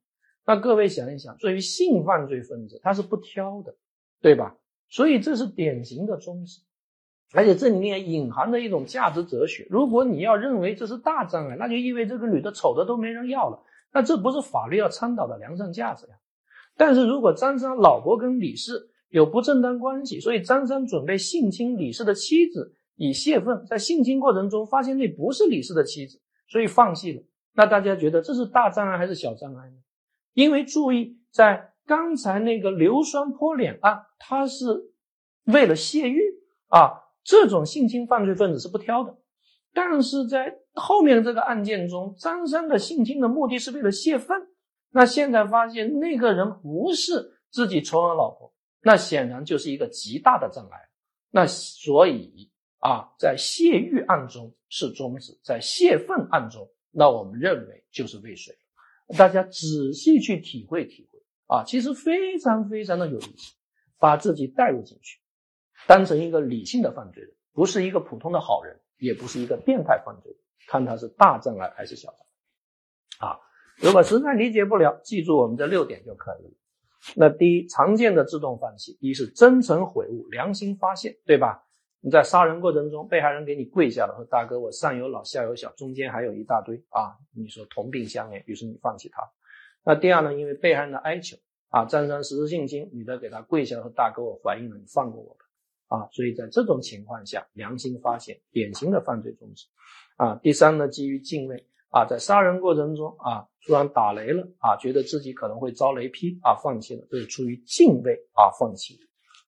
[0.46, 3.76] 那各位想一想，作为性犯罪分子，他是不挑的，
[4.20, 4.56] 对吧？
[4.89, 6.62] 所以这是典型的中止，
[7.34, 9.68] 而且这里面隐含着一种价值哲学。
[9.70, 13.63] 如果你要认为这是大障碍，那就意味这个女的丑的都没人要了。
[13.91, 16.13] 那这不是法律要倡导的良善价值呀？
[16.78, 27.23] 但是如果张三老婆跟李四有不正当关系，所以张三准备性侵李四的妻子以泄愤，在性侵过程中发现那不是李四的妻子，所以放弃了。
[27.54, 29.75] 那大家觉得这是大障碍还是小障碍呢？
[30.34, 34.91] 因为注意，在刚才那个硫酸泼脸案，他是
[35.45, 36.21] 为了泄欲
[36.67, 36.91] 啊，
[37.23, 39.17] 这种性侵犯罪分子是不挑的。
[39.73, 44.48] 但是在后面的这个案件中，张三的性侵的目的是为了泄愤。
[44.92, 50.78] 那现在发现那个人不是自己仇人老婆，那显然就是一个极大的障碍。
[51.30, 58.56] 那所以啊，在泄欲案中是终止，在泄愤案中，那我们认为就是未遂。
[59.18, 63.54] 大家仔细去体会体会啊，其实非常非常的有意思，
[64.00, 65.20] 把自己带入进去，
[65.88, 70.39] 当成一个理性的犯罪人，不是一个普通的好人，也不是一个变态犯罪人，
[70.70, 72.20] 看他是大障碍还是小障
[73.22, 73.40] 碍啊。
[73.82, 76.52] 如果实在理解不了，记住我们这六点就可以了。
[77.16, 81.66] 那第一，常见的自动放弃，一是真诚悔悟、良心发现，对吧？
[82.02, 89.24] 你在杀人过程中，被害人给你跪下了，说大哥，我上有老下有小，中间还有一大堆啊，你说同病相怜，于是你放弃他。
[89.84, 91.36] 那第二呢，因为被害人的哀求
[91.70, 95.46] 啊，张三实施性侵，女的给他跪下了，说大哥，我怀孕了，你放过我吧。
[95.89, 99.67] 啊，所以在这种情况下，良心发现，典型的犯罪中止。
[100.15, 101.65] 啊，第三呢，基于敬畏。
[101.91, 108.99] 啊，在杀人过程中啊，突然打雷了啊，觉得自己可能会遭雷劈啊，放弃了，这是出于敬畏啊，放弃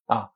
[0.08, 0.32] 啊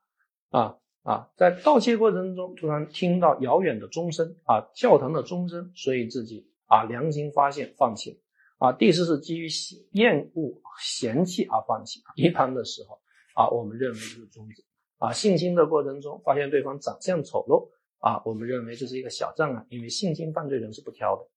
[0.51, 8.17] 啊啊，在盗窃过程中突然听到遥远的钟声啊，教堂的钟声，所以自己啊良心发现放弃了
[8.59, 8.71] 啊。
[8.71, 9.47] 第四是基于
[9.93, 12.99] 厌恶、嫌弃而放弃，一般的时候
[13.33, 14.63] 啊，我们认为是终止
[14.97, 15.11] 啊。
[15.11, 21.27] 性侵的过程中发现对方长相丑陋啊，我们认为这是一个小障碍，因为性侵犯罪人是不挑的。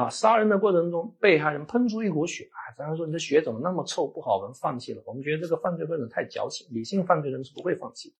[0.00, 0.10] 啊！
[0.10, 5.00] 杀人的过程中，被害人喷出一股血，啊，当然说你的血怎么那么臭，不好闻，放弃了。
[5.06, 8.16] 我们觉得这个犯罪分子太矫情，理性犯罪人是不会放弃的。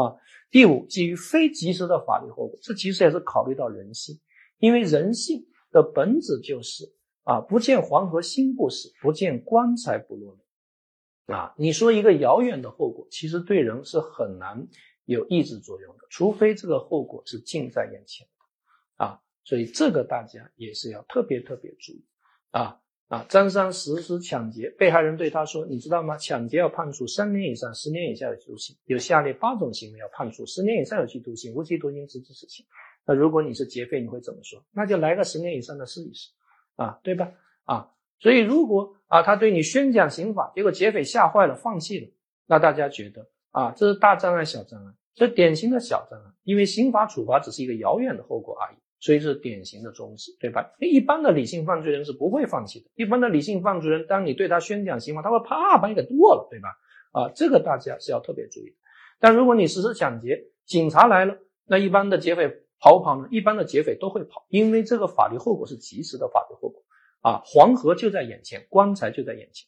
[0.00, 0.16] 啊，
[0.50, 4.18] 第五，基于非及时的法律后果，这其实也是考虑到人性，
[4.58, 6.90] 因为人性的本质就是
[7.24, 10.40] 啊，不见黄河心不死，不见棺材不落泪。
[11.26, 14.66] 啊，你说一个遥远的后果，其实对人是很难
[15.04, 19.04] 有抑制作用的，除非这个后果是近在眼前的。
[19.04, 19.20] 啊。
[19.44, 22.04] 所以这个大家也是要特别特别注意
[22.52, 23.26] 啊啊！
[23.28, 26.16] 张三实施抢劫，被害人对他说：“你知道吗？
[26.16, 32.64] 抢劫要判处三年以上十年以下有期徒刑，有下列八种行为要判处十年以上有期徒刑、无期徒刑直至死刑。
[33.04, 34.64] 那如果你是劫匪，你会怎么说？
[34.70, 36.30] 那就来个十年以上的试一试
[36.76, 37.32] 啊，对吧？
[37.64, 37.90] 啊，
[38.22, 42.08] 所以如果啊他对你宣讲刑法，结果劫匪吓坏了，放弃了，
[42.46, 44.92] 那大家觉得啊这是大障碍小障碍？
[45.14, 48.76] 这典型的小障碍，因为刑法处罚只是一个遥远的后果而已。
[49.04, 50.64] 所以是典型的终止，对吧？
[50.78, 52.88] 一般的理性犯罪人是不会放弃的。
[52.94, 56.68] 一般的理性犯罪人，当你对他宣讲刑法，他会啪把你给剁了，对吧？
[57.10, 58.76] 啊，这个大家是要特别注意的。
[59.18, 62.46] 但如果你实施抢劫，警察来了，那一般的劫匪
[62.78, 63.26] 跑不跑呢？
[63.32, 66.80] 一般的劫匪都会跑，因为这个法律后果是及时的法律后果
[67.22, 69.66] 啊，黄河就在眼前，棺材就在眼前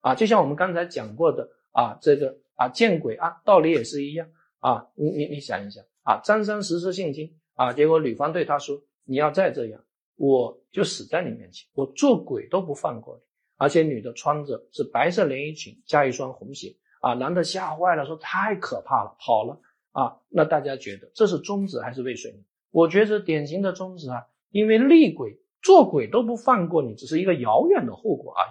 [0.00, 4.28] 啊，就像我们刚才讲过的啊，这个啊见鬼啊道理也是一样
[4.60, 7.34] 啊，你你你想一想啊，张三实施性侵。
[7.56, 7.72] 啊！
[7.72, 9.82] 结果女方对他说：“你要再这样，
[10.16, 13.22] 我就死在你面前，我做鬼都不放过你。”
[13.56, 17.14] 而且女的穿着是白色连衣裙加一双红鞋啊！
[17.14, 19.58] 男的吓坏了，说：“太可怕了，跑了
[19.92, 22.40] 啊！”那大家觉得这是中指还是未遂呢？
[22.72, 28.50] 我觉得典型的中指啊，因为厉鬼做鬼都不放过你，只是一个遥远的后果而已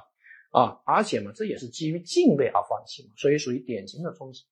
[0.51, 0.82] 啊！
[0.86, 4.43] 而且嘛，这也是基于敬畏而放弃嘛，所以属于典型的中指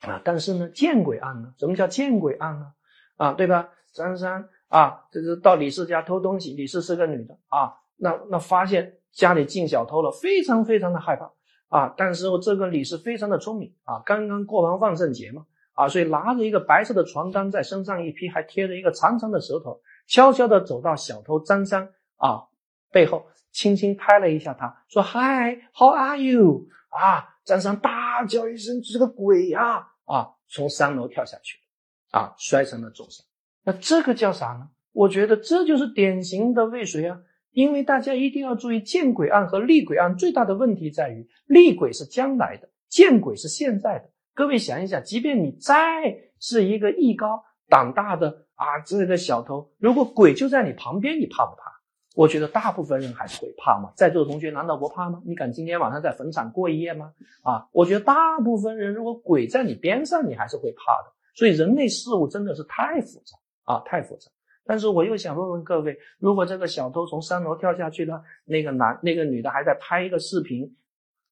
[0.00, 0.20] 啊。
[0.24, 1.54] 但是呢，见鬼案呢？
[1.56, 2.72] 什么叫见鬼案呢？
[3.16, 3.70] 啊，对吧？
[3.92, 6.52] 张三啊，这是到李四家偷东西。
[6.54, 11.32] 李四是个女的啊，那那发现家里进小偷了，非常非常的害怕
[11.68, 11.94] 啊。
[11.96, 22.48] 但是这个李四非常的聪明啊，刚刚过完万圣节嘛啊，所以拿着一个白色的床单在身上一披，还贴着一个长长的舌头，悄悄的走到小偷张三啊
[22.90, 31.58] 背后，轻轻拍了一下他，说：“Hi，How are you？” 啊，张三大叫一声：“这是个鬼呀！”啊，从三楼跳下去。
[32.10, 33.26] 啊，摔成了重伤，
[33.64, 34.70] 那这个叫啥呢？
[34.92, 37.20] 我觉得这就是典型的未遂啊！
[37.50, 44.08] 因为大家一定要注意，见鬼案和厉鬼案最大的问题在于，厉鬼是将来的，见鬼是现在的。
[44.32, 45.76] 各位想一想，即便你再
[46.40, 51.62] 是一个艺高胆大的啊，这个小偷，如果鬼就在你旁边，你怕不怕？
[52.16, 53.92] 我觉得大部分人还是会怕嘛。
[53.94, 55.22] 在座的同学难道不怕吗？
[55.24, 57.12] 你敢今天晚上在坟场过一夜吗？
[57.44, 61.12] 啊，我觉得大部分人如果鬼在你边上，你还是会怕的。
[61.36, 63.38] 所以人类事物真的是太复杂
[63.72, 64.28] 啊，太复杂。
[64.66, 70.76] 但是我又想问问各位，如果这个小偷从三楼跳下去了，那个男那个女的还在拍一个视频，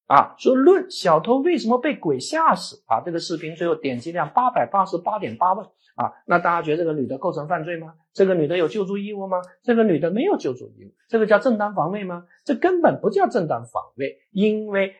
[0.07, 3.01] 啊，说论小偷为什么被鬼吓死啊？
[3.05, 5.65] 这个视频最后点击量八百八十八点八万
[5.95, 7.93] 啊，那大家觉得这个女的构成犯罪吗？
[8.13, 9.41] 这个女的有救助义务吗？
[9.63, 12.25] 这个女的没有救助义务，这个叫正当防卫吗？
[12.43, 14.95] 这根本不叫正当防卫，因为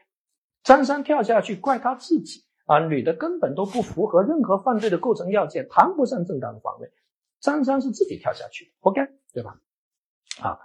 [0.63, 2.45] 张三跳下去怪他自己。
[2.65, 6.91] 啊，女的根本都不符合任何犯罪的构成要件，谈不上正当防卫。
[7.39, 9.57] 张三是自己跳下去的，活该，对吧？
[10.41, 10.59] 啊，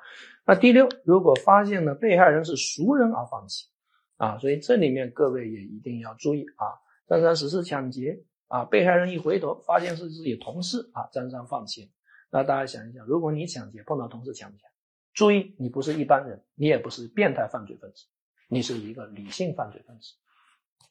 [0.45, 3.69] 那第六，如果发现了被害人是熟人而放弃，
[4.17, 6.79] 啊，所以这里面各位也一定要注意啊。
[7.07, 11.89] 张三实施抢劫，啊，被害人一回头发现是自己同事，啊，张三放弃了。
[12.31, 14.71] 那大家想一想，如果你抢劫碰到同事抢不抢？
[15.13, 18.07] 注意，你不是一般人，你也不是变态犯罪分子，
[18.49, 20.15] 你是一个理性犯罪分子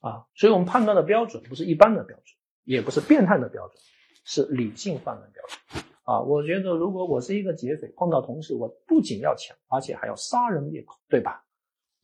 [0.02, 0.28] 啊。
[0.36, 2.26] 所以我们判断的标准不是一般的标准，
[2.66, 3.78] 也不是变态的标准，
[4.24, 6.22] 是理性犯罪标准啊。
[6.22, 11.44] 我觉得，如果我是一个劫匪，碰到同事，我不仅要抢，而且还要杀人灭口，对吧？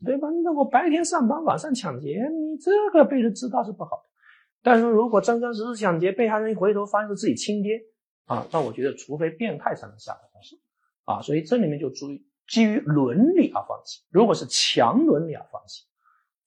[0.05, 0.27] 对吧？
[0.43, 4.03] 那我白天上班，晚上抢劫，你这个被人知道是不好的。
[4.61, 7.79] 但是如果真真实实抢劫，被害人一回头发现是自己亲爹
[8.25, 10.55] 啊，那我觉得除非变态才能下得手
[11.05, 11.21] 啊。
[11.21, 14.03] 所以这里面就注意，基于伦理而放弃。
[14.09, 15.85] 如果是强伦理而放弃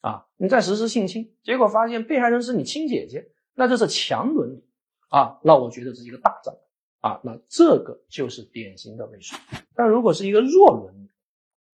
[0.01, 4.65] 啊，你在实施性侵，结果发现被害人是你亲姐姐，那这是强伦理
[5.09, 7.21] 啊，那我觉得这是一个大障碍啊。
[7.25, 9.39] 那这个就是典型的未遂。
[9.75, 11.10] 但如果是一个弱伦理，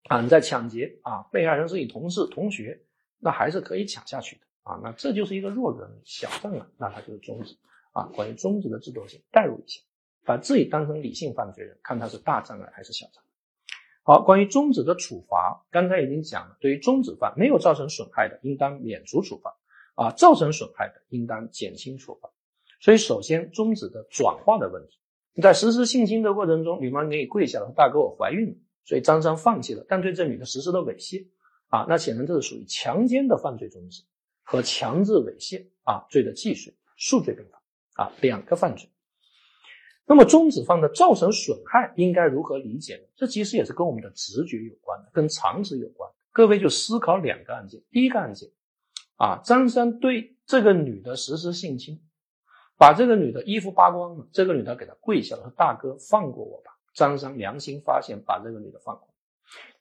[0.08, 2.80] 啊，你在抢劫啊，被害人是你同事、同学，
[3.18, 4.80] 那还是可以抢下去的啊。
[4.82, 7.56] 那这就是一个弱人小障碍，那他就是中止
[7.92, 8.04] 啊。
[8.14, 9.80] 关于中止的制度性，代入一下，
[10.24, 13.26] 把自己当成理性犯罪人，看他是大障碍还是小障碍。
[14.04, 19.56] 好，关于中止的处罚，刚才已经讲了，对于中止犯没有造成损害的，应当免除处罚
[19.96, 22.30] 啊；造成损害的，应当减轻处罚。
[22.78, 25.00] 所以，首先终止的转化的问题，
[25.42, 28.54] 在实施性侵的过程中，女方给你跪下了，大哥，我怀孕了。
[28.86, 31.26] 所以张三放弃了，但对这女的实施了猥亵
[31.68, 34.02] 啊，那显然这是属于强奸的犯罪中止
[34.44, 38.88] 和强制猥亵啊罪的既遂，数罪并罚啊，两个犯罪。
[40.06, 43.02] 那么中止犯的造成损害应该如何理解呢？
[43.16, 46.08] 这其实也是跟我们的直觉有关的，跟常识有关。
[46.30, 48.48] 各位就思考两个案件，第一个案件
[49.16, 52.00] 啊，张三对这个女的实施性侵，
[52.78, 56.75] 把这个女的衣服扒光了，这个女的给他跪下了，说大哥放过我吧。
[56.96, 59.02] 张三良心发现，把这个女的放了。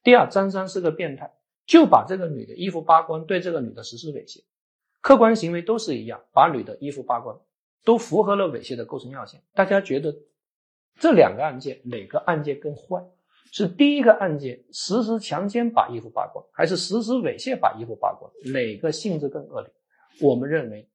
[0.03, 1.31] 第二，张三是个变态，
[1.65, 4.43] 就把这个女的衣服扒光，对这个女的实施猥亵。
[4.99, 7.39] 客观行为都是一样，把女的衣服扒光，
[7.85, 9.41] 都符合了猥亵的构成要件。
[9.53, 10.13] 大家觉得
[10.99, 13.01] 这两个案件哪个案件更坏？
[13.49, 18.29] 是第一个案件实施强奸把衣服扒光，还是实施猥亵把衣服扒光？
[18.53, 19.71] 哪个性质更恶劣？
[20.21, 20.89] 我们认为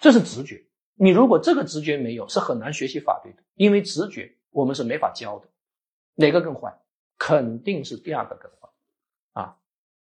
[0.00, 0.64] 这是直觉。
[0.94, 4.34] 你如果这个直觉没有，是很难学习法律的，因为直觉。
[4.52, 5.48] 我们是没法教的，
[6.14, 6.78] 哪个更坏？
[7.18, 8.68] 肯定是第二个更坏
[9.32, 9.56] 啊！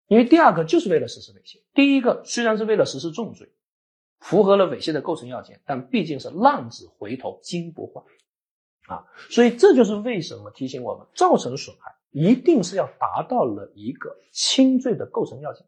[0.08, 3.52] 因为第二个就是为了实施猥亵，第一个虽然是为了实施重罪，
[4.20, 8.06] 符合了猥亵的构成要件，但毕竟是浪子回头金不换
[8.88, 9.06] 啊！
[9.30, 15.66] 所以这就是为什么提醒我们，造成损害一定是要达到了一个轻罪的构成要件。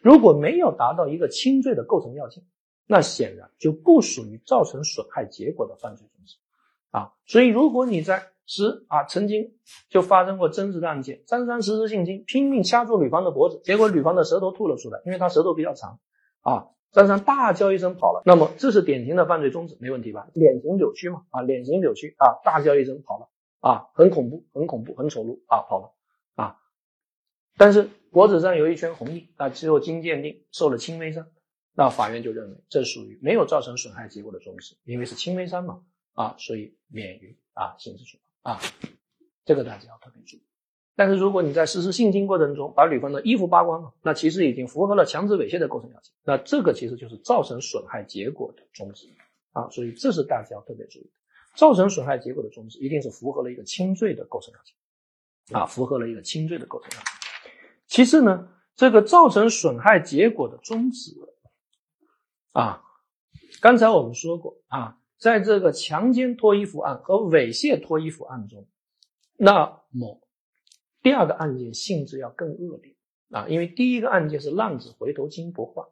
[0.00, 2.44] 如果没有达到一个轻罪的构成要件，
[2.86, 6.06] 那显然就不属于造成损害结果的犯罪。
[6.96, 9.52] 啊，所以如果你在实啊曾经
[9.90, 16.00] 就发生过真实的案件，张三实施性侵，拼命掐住女方的脖子，结果女方的舌头吐了出来，因为她舌头比较长，
[16.40, 20.26] 啊，张三大叫一声跑了，那么这是典型的犯罪中止，没问题吧？
[20.32, 23.28] 脸型扭曲嘛，啊，脸型扭曲啊，大叫一声跑了，
[23.60, 25.92] 啊，很恐怖，很恐怖，很丑陋啊，跑了，
[26.36, 26.56] 啊，
[27.58, 31.26] 但是脖子上有一圈红印，啊，最后经鉴定受了轻微伤，
[31.74, 35.82] 那法院就认为这属于没有造成损害结果的中止，因为是轻微伤嘛。
[36.16, 38.60] 啊，所以免于啊刑事处罚啊，
[39.44, 40.42] 这个大家要特别注意。
[40.96, 49.06] 但是如果你在实施性侵过程中把女方的衣服扒光了，那其实已经符合了强制猥亵的构成要件，那这个其实就是造成损害结果的终止
[49.52, 51.10] 啊，所以这是大家要特别注意的。
[51.54, 57.12] 造成损害结果的终止，一定是符合了一个轻罪的构成要件啊，符合了一个轻罪的构成要件。
[57.86, 61.14] 其次呢，这个造成损害结果的终止
[62.52, 62.82] 啊，
[63.60, 64.98] 刚才我们说过啊。
[65.18, 68.66] 在这个强奸脱衣服案和猥亵脱衣服案中，
[69.36, 70.20] 那么
[71.02, 72.94] 第二个案件性质要更恶劣
[73.30, 75.86] 啊，因为第一个案件是浪子回头金不换，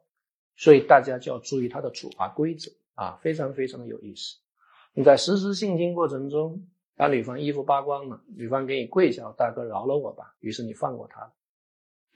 [0.55, 4.37] 所以大家就要注意它的处罚规则啊，非常非常的有意思。
[4.93, 11.33] 你在实施性侵过程中，把女方衣服扒光了，女方给你跪下，大哥饶了我吧，于是你放过她了，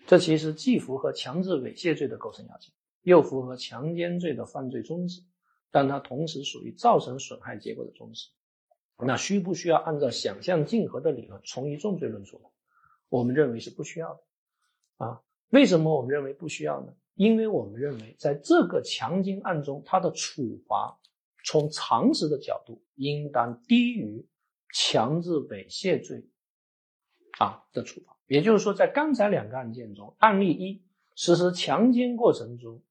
[0.06, 5.24] 这其实既符合强制猥亵罪的构成要件，又符合强奸罪的犯罪宗旨。
[5.72, 8.30] 但它同时属于造成损害结果的中止，
[8.98, 12.50] 那需不需要按照想象竞合的理论从一重罪论处呢？
[13.10, 14.22] 我们认为是不需要的。
[14.98, 16.94] 啊，为什么我们认为不需要呢？
[17.15, 21.00] 因为我们认为在这个强奸案中，它的处罚
[21.44, 24.28] 从常识的角度应当低于
[24.74, 26.30] 强制猥亵罪
[27.40, 28.17] 啊的处罚。
[28.28, 30.84] 也就是说，在刚才两个案件中，案例一
[31.15, 32.84] 实施强奸过程中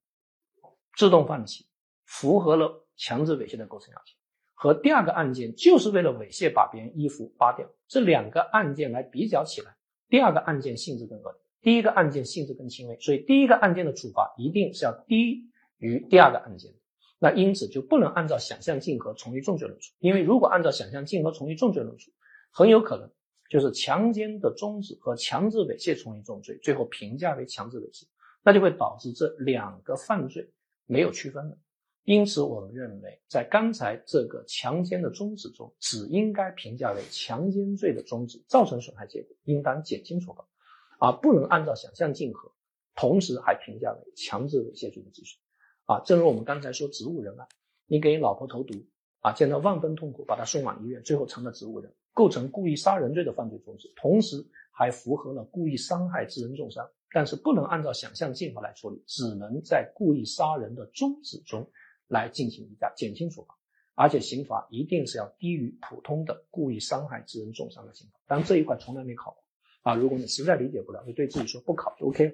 [0.96, 1.67] 自动放弃。
[2.08, 4.14] 符合了强制猥亵的构成要件，
[4.54, 9.76] 和第二个案件就是为了猥亵把别人衣服扒掉，这两个案件来比较起来，
[10.08, 15.44] 第二个案件性质更恶劣，第一个案件性质更轻微，所以第一个案件的处罚一定是要低
[15.76, 16.78] 于第二个案件的。
[17.18, 22.10] 那因此就不能按照想象竞合从一重罪论处，因为如果按照想象竞合从一重罪论处，
[22.50, 23.10] 很有可能
[23.50, 28.04] 就是强奸的中止和强制猥亵从一重罪，最后评价为强制猥亵，
[28.42, 30.50] 那就会导致这两个犯罪
[30.86, 31.58] 没有区分了。
[32.08, 40.48] 因此，我们认为，在刚才这个强奸的终止中，只应该评价为强奸罪的终止造成损害结果，应当减轻处罚，
[41.00, 42.50] 而不能按照想象竞合，
[42.94, 45.38] 同时还评价为强制猥亵罪的既遂。
[45.84, 47.46] 啊，正如我们刚才说植物人案，
[47.84, 48.72] 你给老婆投毒，
[49.20, 54.42] 啊，见到万分痛苦，把她送往医院，最后成了植物人，构成故意杀人罪的犯罪中止，同时
[54.72, 61.70] 还符合了故意伤害致人重伤，但是不能按照想象竞合来处理，只能在故意杀人的终止中。
[62.08, 63.56] 来进行一下减轻处罚，
[63.94, 68.18] 而且刑罚一定是要低于普通的故意伤害致人重伤的刑罚。
[68.26, 69.44] 但这一块从来没考过
[69.82, 69.94] 啊！
[69.94, 72.32] 如果你实在理解不了，就对自己说不考就 OK 了。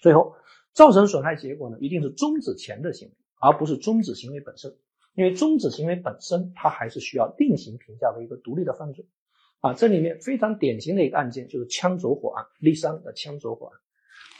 [0.00, 0.36] 最后，
[0.72, 4.76] 造成损害结果呢，一定是终止前的行为，而不是终止行为本身。
[5.14, 9.06] 因为终止行为本身，它还是需要另行评价为一个独立的犯罪
[9.60, 9.74] 啊。
[9.74, 13.78] 这里面非常典型的一个案件就是枪走火案，例三的枪走火案。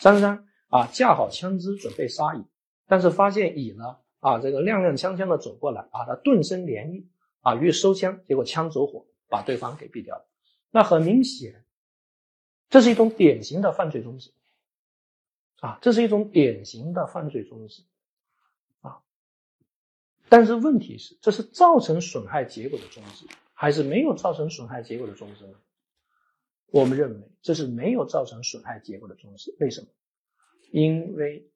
[0.00, 2.44] 张三啊架好枪支准备杀乙，
[2.86, 3.98] 但是发现乙呢。
[4.22, 7.06] 啊，这个踉踉跄跄的走过来，啊，他顿生涟漪，
[7.40, 10.28] 啊，欲收枪，结果枪走火，把对方给毙掉了。
[10.70, 11.64] 那很明显，
[12.70, 14.30] 这是一种典型的犯罪中止，
[15.58, 17.82] 啊，这是一种典型的犯罪中止，
[18.80, 19.02] 啊，
[20.28, 25.54] 但是问题是，这是造成损害结果的中止，还是没有造成损害结果的中止呢？
[26.66, 29.88] 我们认为这是没有造成损害结果的中止，为什么？
[30.70, 31.48] 因为。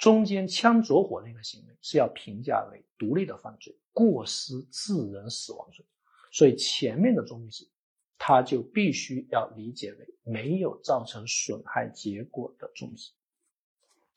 [0.00, 5.84] 中间枪着火那个行为是要评价为独立的犯罪，过失致人死亡罪，
[6.32, 7.68] 所以前面的中止，
[8.16, 13.12] 它就必须要理解为没有造成损害结果的中止。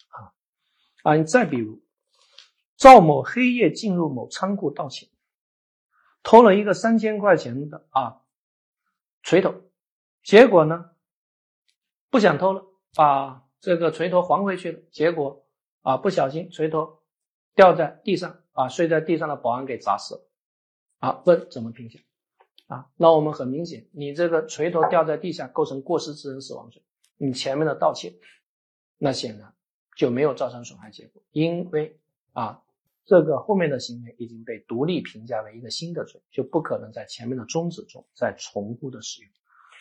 [0.08, 0.32] 啊
[1.04, 1.84] 啊，你再比如，
[2.78, 5.10] 赵某黑夜进入某仓库盗窃，
[6.24, 8.22] 偷了一个三千块钱的啊
[9.22, 9.54] 锤头，
[10.24, 10.92] 结果呢
[12.10, 12.66] 不想偷了，
[12.96, 15.43] 把这个锤头还回去了，结果。
[15.84, 17.00] 啊，不小心锤头
[17.54, 20.22] 掉在地上，啊，睡在地上的保安给砸死了。
[20.98, 22.00] 啊，问怎么评价？
[22.68, 26.82] 啊，那我们很明显，你这个锤头掉在地下构成过失致人死亡罪，
[27.18, 28.16] 你前面的盗窃，
[28.98, 29.54] 那显然
[29.98, 32.00] 就没有造成损害结果，因为
[32.32, 32.64] 啊，
[33.06, 39.32] 这个后面的行为已经被独立评价为一个新的罪，就不可能在前面的终止中再重复的使用。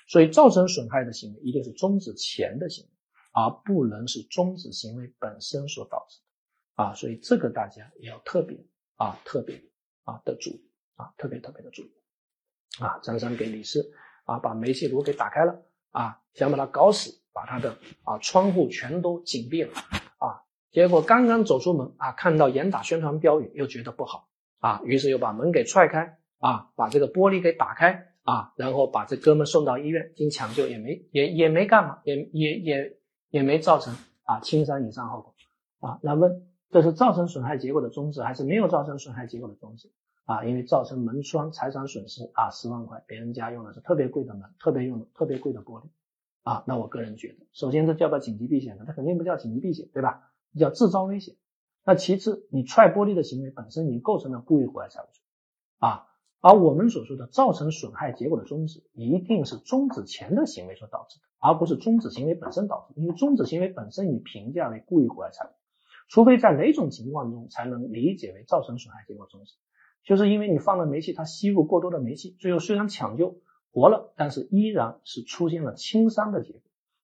[0.09, 2.90] 所以，造成损害的行为一定是终止前的行为。
[3.32, 6.18] 而不能是终止行为本身所导致
[6.76, 8.58] 的啊，所以这个大家也要特别
[8.96, 9.62] 啊特别
[10.04, 11.92] 啊的注意啊，特别特别的注意
[12.78, 12.98] 啊。
[13.02, 13.92] 张三给李四
[14.24, 19.72] 啊把煤气炉给打开了啊，想把他搞死，把他的啊窗户全都紧闭了
[20.18, 24.28] 啊，结果刚刚走出门啊，看到严打宣传标语，又觉得不好
[24.58, 32.74] 啊，于是又把门给踹开啊，把这个玻璃给打开啊，然后把这哥们送到医院，经抢救也没也也没干嘛，也也也。
[32.74, 33.01] 也
[33.32, 35.34] 也没造成啊轻伤以上后果
[35.80, 39.90] 啊，那问这是造成损害结果的终止还是没有造成损害结果的终止
[40.26, 40.44] 啊？
[40.44, 45.86] 因为造成门窗财产损失啊十万块，别人家用的是特别贵的门，特别用的特别贵的玻璃
[46.42, 48.84] 啊，那我个人觉得，首先这叫不叫紧急避险呢？
[48.86, 50.30] 它肯定不叫紧急避险，对吧？
[50.58, 51.34] 叫制造危险。
[51.84, 55.22] 那其次，你踹玻璃的行为本身已经构成了故意毁坏财物罪
[55.78, 56.06] 啊。
[56.45, 63.01] 而我们所说的造成损害结果的终止，一定是终止前的行为所导致的，而不是终止行为本身导致。
[63.01, 65.51] 因为终止行为本身已评价为故意毁坏财物，
[66.09, 69.55] 除非在哪种情况中才能理解为造成损害结果终止，
[70.03, 73.40] 就是因为你放了煤气，它吸入过多的煤气，最后虽然抢救
[73.72, 76.62] 活了，但是依然是出现了轻伤的结果。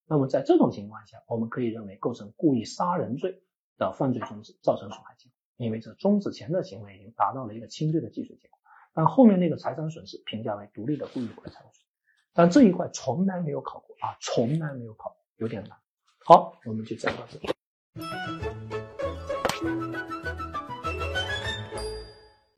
[0.08, 3.40] 那么在这种情况下，我们可以认为构成故意杀人罪
[3.76, 8.57] 的犯罪终止，造成损害结果，因为这终止前的行为已经达到了一个轻罪的既遂结果。
[8.92, 11.80] 但后面那个财产损失评价为独立的故意毁坏财物损失，
[12.32, 15.76] 但这一块从来没有考过啊，从来没有考，有点难。
[16.24, 18.87] 好，我们就讲到这里。